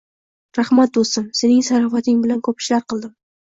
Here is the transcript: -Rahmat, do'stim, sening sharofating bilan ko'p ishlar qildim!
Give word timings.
-Rahmat, 0.57 0.93
do'stim, 0.99 1.27
sening 1.41 1.61
sharofating 1.69 2.25
bilan 2.25 2.43
ko'p 2.51 2.67
ishlar 2.67 2.85
qildim! 2.91 3.17